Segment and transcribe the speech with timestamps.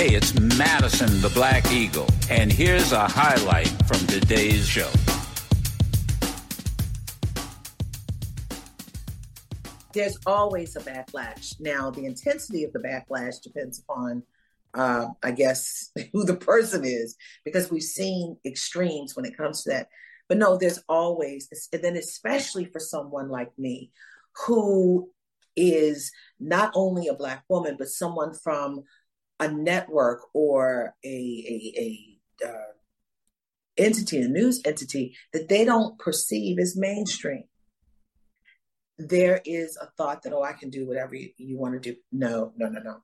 [0.00, 4.88] Hey, it's Madison the Black Eagle, and here's a highlight from today's show.
[9.92, 11.60] There's always a backlash.
[11.60, 14.22] Now, the intensity of the backlash depends upon,
[14.72, 17.14] uh, I guess, who the person is,
[17.44, 19.90] because we've seen extremes when it comes to that.
[20.30, 23.90] But no, there's always, and then especially for someone like me
[24.46, 25.10] who
[25.56, 28.84] is not only a Black woman, but someone from
[29.40, 31.74] a network or a, a,
[32.44, 32.72] a uh,
[33.76, 37.44] entity, a news entity that they don't perceive as mainstream.
[38.98, 41.98] There is a thought that, oh, I can do whatever you, you want to do.
[42.12, 42.98] No, no, no, no.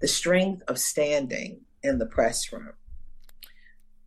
[0.00, 2.72] The strength of standing in the press room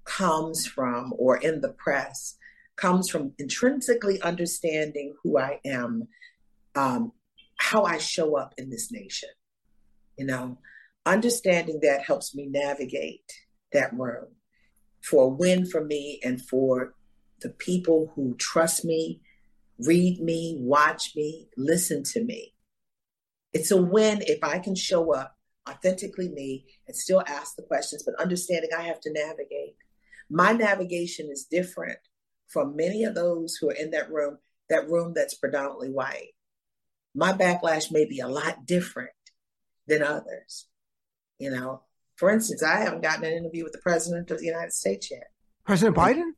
[0.03, 2.37] comes from, or in the press,
[2.75, 6.07] comes from intrinsically understanding who I am,
[6.75, 7.13] um,
[7.57, 9.29] how I show up in this nation.
[10.17, 10.57] You know,
[11.05, 13.31] understanding that helps me navigate
[13.73, 14.27] that room
[15.03, 16.93] for a win for me and for
[17.41, 19.21] the people who trust me,
[19.79, 22.53] read me, watch me, listen to me.
[23.53, 25.35] It's a win if I can show up
[25.67, 29.75] authentically me and still ask the questions, but understanding I have to navigate.
[30.29, 31.99] My navigation is different
[32.47, 34.37] from many of those who are in that room,
[34.69, 36.31] that room that's predominantly white.
[37.13, 39.09] My backlash may be a lot different
[39.87, 40.67] than others.
[41.41, 41.81] You know,
[42.17, 45.31] for instance, I haven't gotten an interview with the president of the United States yet.
[45.65, 46.33] President Biden?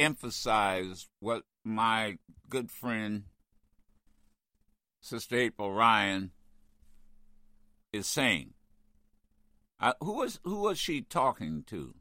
[0.01, 2.19] emphasize what my
[2.49, 3.23] good friend,
[5.01, 6.33] Sister April Ryan,
[7.93, 8.55] is saying.
[9.79, 11.95] Uh, who was who was she talking to?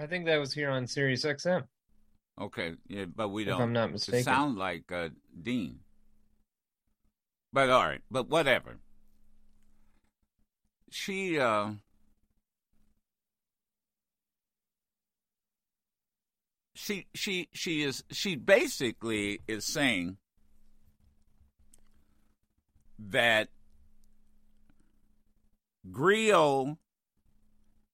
[0.00, 1.64] I think that was here on Sirius XM.
[2.40, 3.54] Okay, yeah, but we don't.
[3.54, 5.08] If I'm not mistaken, sound like uh,
[5.42, 5.80] Dean.
[7.52, 8.78] But all right, but whatever.
[10.90, 11.70] She uh,
[16.74, 20.18] she she she is she basically is saying
[22.98, 23.48] that
[25.90, 26.78] Grio,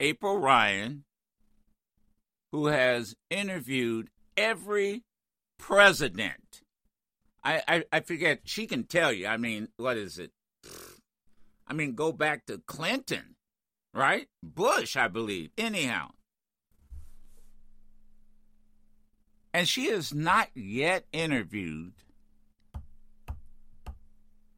[0.00, 1.04] April Ryan,
[2.52, 5.02] who has interviewed every
[5.58, 6.62] president.
[7.42, 9.26] I, I, I forget, she can tell you.
[9.26, 10.32] I mean, what is it?
[11.66, 13.36] I mean, go back to Clinton,
[13.92, 14.28] right?
[14.42, 15.50] Bush, I believe.
[15.58, 16.10] Anyhow.
[19.52, 21.92] And she has not yet interviewed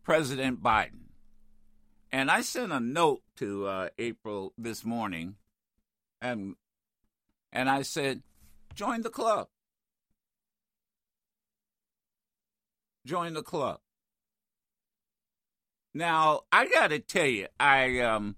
[0.03, 1.06] President Biden.
[2.17, 5.35] And I sent a note to uh, April this morning,
[6.19, 6.57] and
[7.53, 8.23] and I said,
[8.75, 9.49] join the club.
[13.05, 13.81] Join the club.
[15.93, 18.37] Now I got to tell you, I um,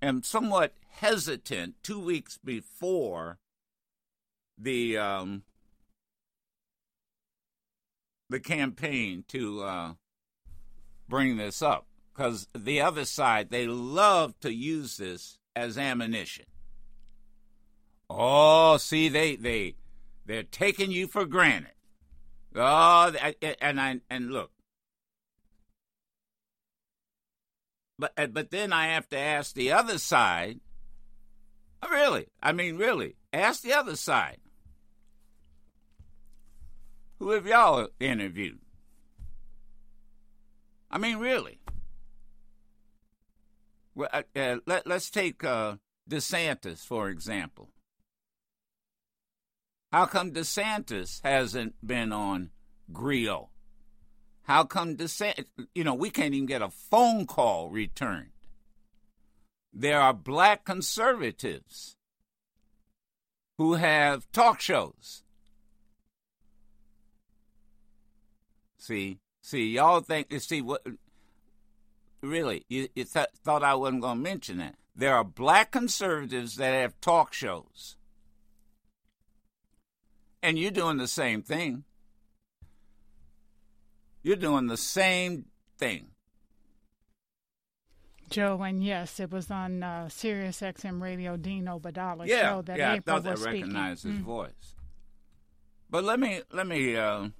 [0.00, 1.74] am somewhat hesitant.
[1.82, 3.38] Two weeks before
[4.56, 5.42] the um,
[8.30, 9.92] the campaign to uh,
[11.06, 16.46] bring this up because the other side, they love to use this as ammunition.
[18.08, 19.76] Oh, see, they they
[20.26, 21.72] they're taking you for granted.
[22.54, 23.12] Oh,
[23.60, 24.50] and I and look,
[27.98, 30.60] but uh, but then I have to ask the other side.
[31.82, 32.26] Oh, really?
[32.42, 33.16] I mean, really?
[33.32, 34.38] Ask the other side.
[37.20, 38.58] Who have y'all interviewed?
[40.90, 41.60] I mean, really?
[44.00, 45.76] Uh, uh, let, let's take uh,
[46.08, 47.70] DeSantis, for example.
[49.92, 52.50] How come DeSantis hasn't been on
[52.92, 53.50] Grio?
[54.42, 58.30] How come DeSantis, you know, we can't even get a phone call returned.
[59.72, 61.96] There are black conservatives
[63.58, 65.22] who have talk shows.
[68.78, 70.82] See, see, y'all think, see, what
[72.22, 74.74] really, you, you th- thought I wasn't going to mention that.
[74.94, 77.96] There are black conservatives that have talk shows.
[80.42, 81.84] And you're doing the same thing.
[84.22, 85.46] You're doing the same
[85.78, 86.08] thing.
[88.28, 92.78] Joe, and yes, it was on uh, Sirius XM Radio Dean Obeidallah yeah, show that
[92.78, 93.60] yeah, April I thought was I speaking.
[93.62, 94.22] recognized his Mm.
[94.22, 94.76] voice.
[95.88, 96.96] But let me let me.
[96.96, 97.30] Uh,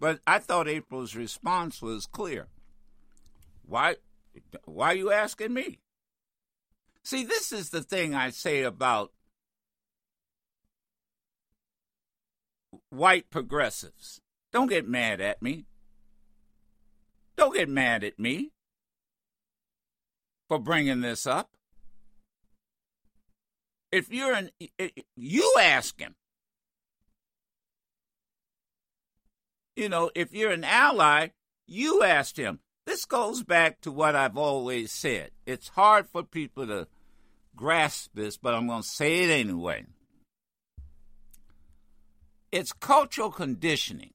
[0.00, 2.48] but I thought April's response was clear.
[3.70, 3.94] Why?
[4.64, 5.78] Why are you asking me?
[7.04, 9.12] See, this is the thing I say about
[12.88, 14.20] white progressives.
[14.52, 15.66] Don't get mad at me.
[17.36, 18.50] Don't get mad at me
[20.48, 21.50] for bringing this up.
[23.92, 24.50] If you're an,
[25.14, 26.16] you ask him.
[29.76, 31.28] You know, if you're an ally,
[31.68, 32.58] you asked him.
[32.86, 35.30] This goes back to what I've always said.
[35.46, 36.88] It's hard for people to
[37.54, 39.86] grasp this, but I'm going to say it anyway.
[42.50, 44.12] It's cultural conditioning.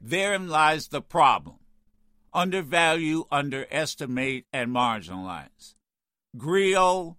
[0.00, 1.56] Therein lies the problem.
[2.32, 5.74] Undervalue, underestimate, and marginalize.
[6.36, 7.16] Grio,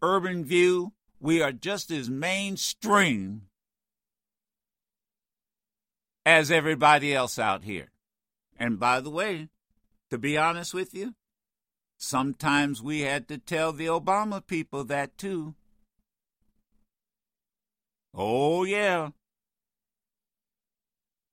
[0.00, 3.42] Urban View, we are just as mainstream
[6.24, 7.91] as everybody else out here.
[8.58, 9.48] And by the way,
[10.10, 11.14] to be honest with you,
[11.96, 15.54] sometimes we had to tell the Obama people that too.
[18.14, 19.10] Oh, yeah.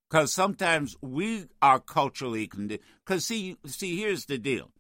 [0.10, 2.86] Because sometimes we are culturally conditioned.
[3.06, 4.72] Because, see, see, here's the deal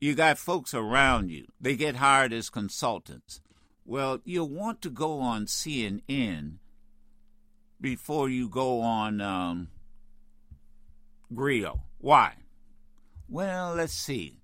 [0.00, 3.40] you got folks around you, they get hired as consultants.
[3.86, 6.56] Well, you'll want to go on CNN
[7.80, 9.68] before you go on um,
[11.34, 11.82] Grio.
[11.98, 12.34] Why?
[13.28, 14.40] Well, let's see.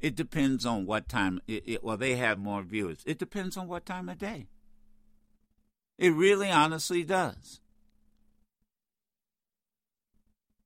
[0.00, 1.40] It depends on what time.
[1.48, 3.02] It, it, well, they have more viewers.
[3.06, 4.46] It depends on what time of day.
[5.98, 7.60] It really, honestly does.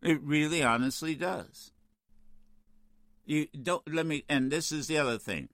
[0.03, 1.73] It really, honestly does.
[3.25, 4.25] You don't let me.
[4.29, 5.49] And this is the other thing.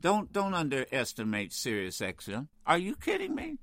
[0.00, 2.48] Don't don't underestimate Sirius XM.
[2.66, 3.58] Are you kidding me?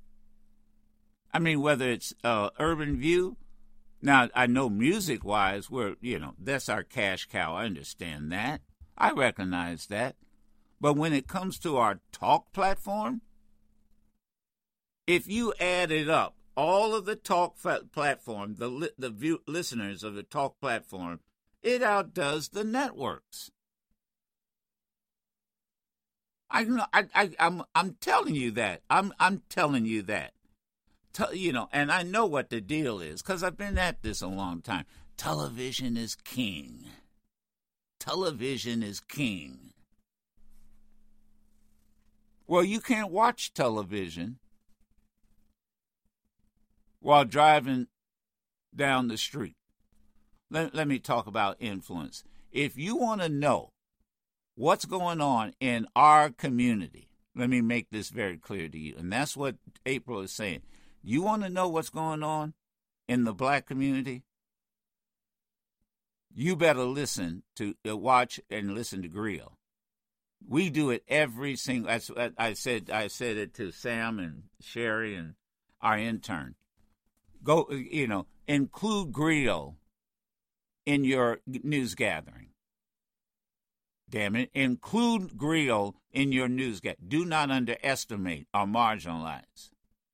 [1.34, 3.36] I mean, whether it's uh, Urban View.
[4.02, 7.54] Now I know music wise, we're you know that's our cash cow.
[7.54, 8.60] I understand that.
[8.98, 10.16] I recognize that.
[10.80, 13.22] But when it comes to our talk platform,
[15.06, 17.56] if you add it up all of the talk
[17.92, 21.20] platform, the li- the view- listeners of the talk platform,
[21.62, 23.50] it outdoes the networks.
[26.50, 26.84] I know.
[26.92, 28.82] I, I I'm I'm telling you that.
[28.90, 30.32] I'm I'm telling you that.
[31.32, 34.26] You know, and I know what the deal is because I've been at this a
[34.26, 34.84] long time.
[35.16, 36.86] Television is king.
[38.00, 39.72] Television is king.
[42.46, 44.38] Well, you can't watch television
[47.00, 47.88] while driving
[48.74, 49.56] down the street.
[50.50, 52.24] Let, let me talk about influence.
[52.50, 53.70] If you want to know
[54.54, 58.94] what's going on in our community, let me make this very clear to you.
[58.98, 59.56] And that's what
[59.86, 60.62] April is saying.
[61.02, 62.54] You want to know what's going on
[63.08, 64.22] in the black community?
[66.34, 69.58] You better listen to uh, watch and listen to Grio.
[70.48, 71.90] We do it every single.
[71.90, 75.34] As I said, I said it to Sam and Sherry and
[75.80, 76.54] our intern.
[77.42, 79.76] Go, you know, include Grio
[80.86, 82.48] in your news gathering.
[84.08, 87.08] Damn it, include Grio in your news gathering.
[87.08, 89.70] Do not underestimate or marginalize.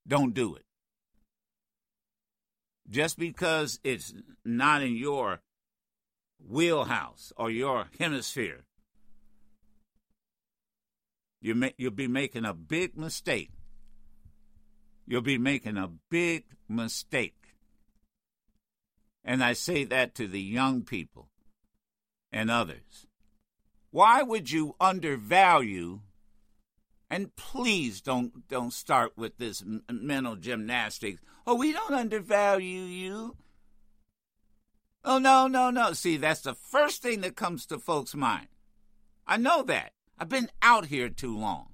[0.06, 0.64] Don't do it.
[2.88, 4.14] Just because it's
[4.44, 5.40] not in your
[6.40, 8.64] wheelhouse or your hemisphere
[11.40, 13.50] you ma- you'll be making a big mistake.
[15.06, 17.34] You'll be making a big mistake.
[19.24, 21.30] And I say that to the young people
[22.32, 23.06] and others.
[23.90, 26.00] Why would you undervalue?
[27.10, 31.22] And please don't don't start with this mental gymnastics.
[31.50, 33.34] Oh, we don't undervalue you.
[35.02, 35.94] Oh no, no, no.
[35.94, 38.48] See, that's the first thing that comes to folks' mind.
[39.26, 39.92] I know that.
[40.18, 41.68] I've been out here too long.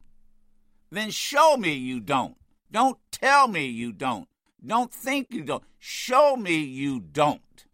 [0.93, 2.37] Then show me you don't.
[2.71, 4.29] Don't tell me you don't.
[4.65, 5.65] Don't think you don't.
[5.81, 7.67] Show me you don't.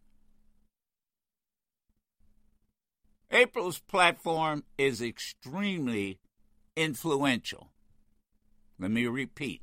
[3.29, 6.17] April's platform is extremely
[6.75, 7.69] influential.
[8.79, 9.61] Let me repeat.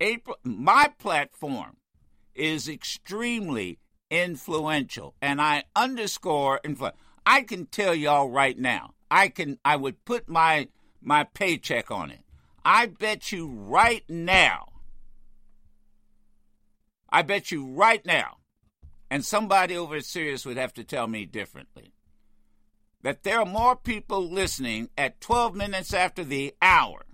[0.00, 1.76] April my platform
[2.34, 3.78] is extremely
[4.10, 6.92] influential, and I underscore influ.
[7.26, 8.94] I can tell y'all right now.
[9.10, 9.58] I can.
[9.64, 10.68] I would put my
[11.02, 12.20] my paycheck on it.
[12.64, 14.66] I bet you right now.
[17.10, 18.36] I bet you right now,
[19.10, 21.94] and somebody over at Sirius would have to tell me differently.
[23.02, 27.04] That there are more people listening at 12 minutes after the hour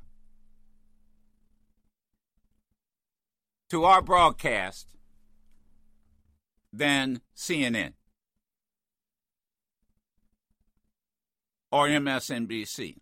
[3.74, 4.86] to our broadcast
[6.72, 7.92] than CNN
[11.72, 12.98] or MSNBC.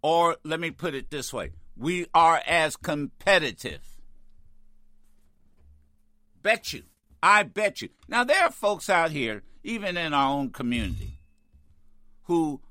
[0.00, 3.82] Or let me put it this way we are as competitive.
[6.42, 6.84] Bet you.
[7.22, 7.90] I bet you.
[8.08, 11.18] Now, there are folks out here, even in our own community,
[12.22, 12.62] who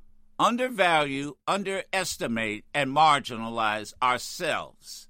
[0.42, 5.08] undervalue, underestimate, and marginalize ourselves.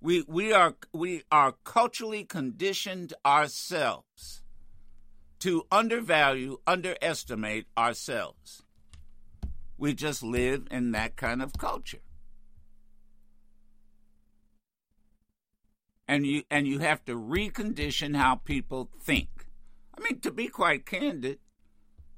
[0.00, 4.40] We, we, are, we are culturally conditioned ourselves
[5.40, 8.62] to undervalue, underestimate ourselves.
[9.76, 12.00] We just live in that kind of culture.
[16.10, 19.28] And you and you have to recondition how people think.
[19.96, 21.38] I mean, to be quite candid,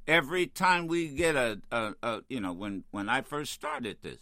[0.06, 4.20] every time we get a, a, a you know, when when I first started this,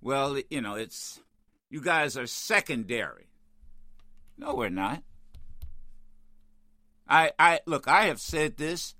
[0.00, 1.20] well, you know, it's
[1.70, 3.28] you guys are secondary.
[4.38, 5.02] No, we're not.
[7.08, 8.94] I, I look, I have said this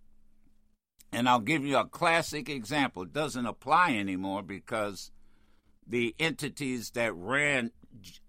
[1.12, 3.02] and I'll give you a classic example.
[3.02, 5.10] It doesn't apply anymore because
[5.86, 7.70] the entities that ran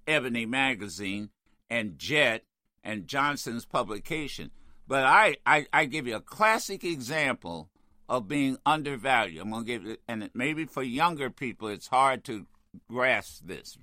[0.07, 1.29] Ebony Magazine
[1.69, 2.43] and Jet
[2.83, 4.51] and Johnson's publication.
[4.87, 7.69] But I, I, I give you a classic example
[8.09, 9.41] of being undervalued.
[9.41, 12.45] I'm going to give it, and maybe for younger people, it's hard to
[12.89, 13.77] grasp this.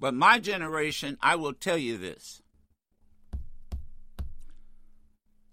[0.00, 2.42] But my generation, I will tell you this.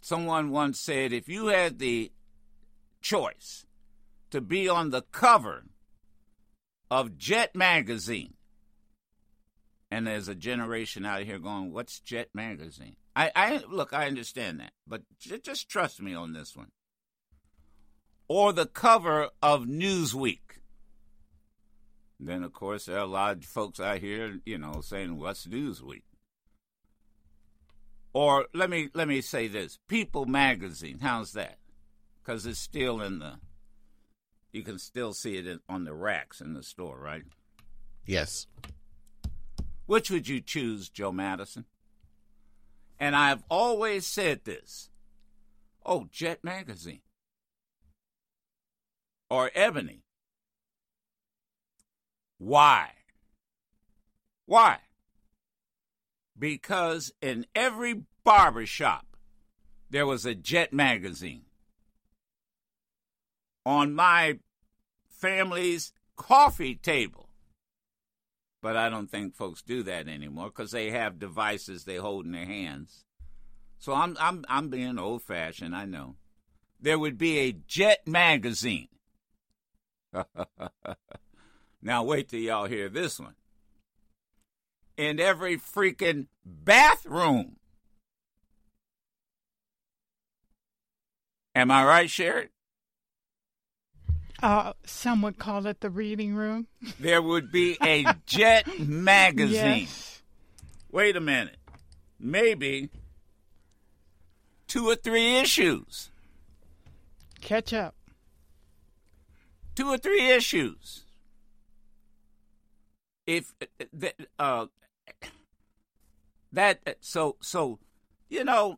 [0.02, 2.12] Someone once said if you had the
[3.02, 3.66] choice
[4.32, 5.66] to be on the cover
[6.90, 8.34] of Jet Magazine.
[9.92, 14.60] And there's a generation out here going, "What's Jet Magazine?" I, I look, I understand
[14.60, 16.72] that, but just trust me on this one.
[18.30, 20.40] Or the cover of Newsweek.
[22.18, 25.46] Then, of course, there are a lot of folks out here, you know, saying, "What's
[25.46, 26.04] Newsweek?"
[28.14, 31.00] Or let me let me say this: People Magazine.
[31.02, 31.60] How's that?
[32.30, 33.40] because it's still in the.
[34.52, 37.24] You can still see it on the racks in the store, right?
[38.06, 38.46] Yes.
[39.88, 41.66] Which would you choose, Joe Madison?
[43.00, 44.92] And I've always said this.
[45.84, 47.02] Oh, Jet Magazine.
[49.30, 50.04] Or Ebony.
[52.38, 52.92] Why?
[54.46, 54.78] Why?
[56.38, 59.06] Because in every barber shop
[59.90, 61.46] there was a Jet Magazine
[63.66, 64.40] on my
[65.10, 67.30] family's coffee table.
[68.62, 72.32] But I don't think folks do that anymore because they have devices they hold in
[72.32, 73.06] their hands.
[73.78, 76.16] So I'm I'm I'm being old fashioned, I know.
[76.80, 78.90] There would be a jet magazine.
[81.82, 83.36] now wait till y'all hear this one.
[84.98, 87.56] In every freaking bathroom.
[91.56, 92.50] Am I right, Sherry?
[94.42, 96.68] Uh, some would call it the reading room.
[97.00, 99.82] There would be a Jet magazine.
[99.82, 100.22] Yes.
[100.92, 101.58] Wait a minute.
[102.20, 102.90] Maybe
[104.68, 106.12] two or three issues.
[107.42, 107.96] Catch up.
[109.80, 111.06] Two or three issues.
[113.26, 113.54] If
[114.38, 114.66] uh,
[116.52, 117.80] that so so
[118.28, 118.78] you know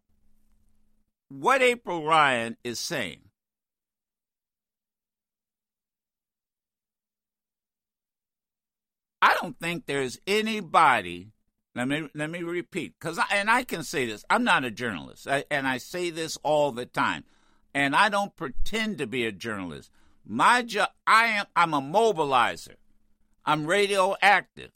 [1.27, 3.21] what April Ryan is saying
[9.23, 11.31] I don't think there's anybody.
[11.73, 14.23] Let me let me repeat, because and I can say this.
[14.29, 17.23] I'm not a journalist, I, and I say this all the time,
[17.73, 19.89] and I don't pretend to be a journalist.
[20.25, 21.45] My job, I am.
[21.55, 22.75] I'm a mobilizer.
[23.45, 24.71] I'm radioactive.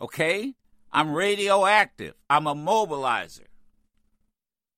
[0.00, 0.54] Okay,
[0.92, 2.14] I'm radioactive.
[2.30, 3.46] I'm a mobilizer.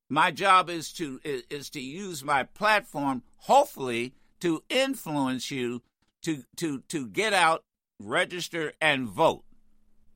[0.09, 5.83] My job is to is, is to use my platform, hopefully, to influence you
[6.23, 7.65] to to to get out
[8.01, 9.45] register and vote.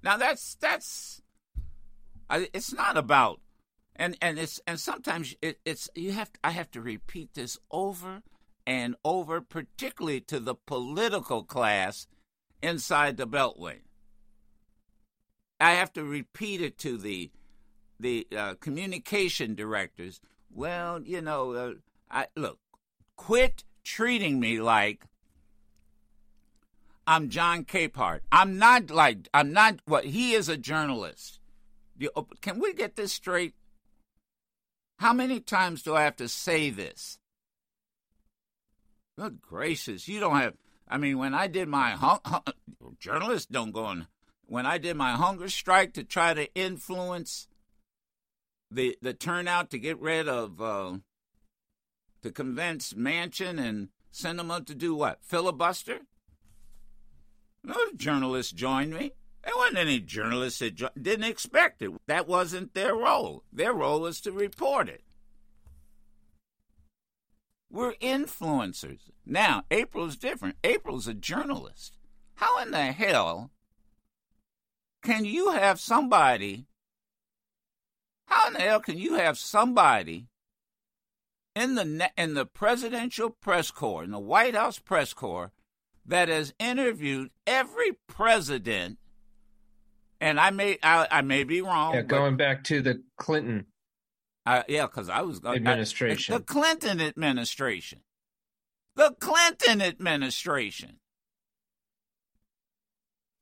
[0.02, 1.22] Now that's that's
[2.30, 3.40] it's not about
[3.96, 7.58] and and it's and sometimes it, it's you have to, I have to repeat this
[7.70, 8.22] over
[8.66, 12.06] and over, particularly to the political class
[12.62, 13.80] inside the Beltway.
[15.60, 17.30] I have to repeat it to the
[18.00, 20.20] the uh, communication directors.
[20.52, 21.72] Well, you know, uh,
[22.10, 22.58] I look,
[23.16, 25.06] quit treating me like
[27.06, 28.20] I'm John Capehart.
[28.30, 31.40] I'm not like I'm not what he is a journalist.
[31.98, 33.54] You, can we get this straight?
[34.98, 37.18] How many times do I have to say this?
[39.18, 40.54] Good gracious, you don't have.
[40.88, 41.96] I mean, when I did my
[42.98, 44.06] journalists don't go on.
[44.46, 47.48] When I did my hunger strike to try to influence
[48.70, 50.98] the the turnout to get rid of uh,
[52.22, 56.00] to convince Manchin and Sinema to do what filibuster.
[57.64, 59.12] No journalists joined me.
[59.44, 61.90] There wasn't any journalists that jo- didn't expect it.
[62.06, 63.44] That wasn't their role.
[63.52, 65.02] Their role was to report it.
[67.72, 69.10] We're influencers.
[69.24, 70.56] Now, April's different.
[70.62, 71.96] April's a journalist.
[72.34, 73.50] How in the hell
[75.02, 76.66] can you have somebody?
[78.26, 80.26] How in the hell can you have somebody
[81.56, 85.50] in the in the presidential press corps, in the White House press corps,
[86.04, 88.98] that has interviewed every president?
[90.20, 91.94] And I may I, I may be wrong.
[91.94, 93.64] Yeah, going back to the Clinton
[94.44, 98.00] uh, yeah, because I was going administration, I, the Clinton administration,
[98.96, 100.98] the Clinton administration.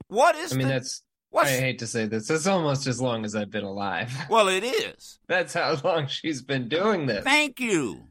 [0.09, 0.53] What is?
[0.53, 1.03] I mean, the, that's.
[1.35, 2.29] I hate to say this.
[2.29, 4.13] It's almost as long as I've been alive.
[4.29, 5.21] Well, it is.
[5.29, 7.25] that's how long she's been doing this.
[7.25, 8.09] Thank you,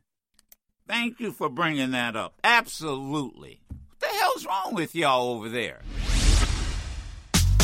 [0.88, 2.40] thank you for bringing that up.
[2.44, 3.62] Absolutely.
[3.68, 5.82] What the hell's wrong with y'all over there?